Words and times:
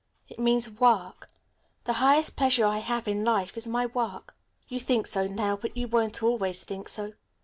It 0.27 0.39
means 0.39 0.67
work. 0.67 1.27
The 1.83 1.93
highest 2.01 2.35
pleasure 2.35 2.65
I 2.65 2.79
have 2.79 3.07
in 3.07 3.23
life 3.23 3.55
is 3.55 3.67
my 3.67 3.85
work." 3.85 4.35
"You 4.67 4.79
think 4.79 5.05
so 5.05 5.27
now, 5.27 5.55
but 5.55 5.77
you 5.77 5.87
won't 5.87 6.23
always 6.23 6.63
think 6.63 6.89
so. 6.89 7.13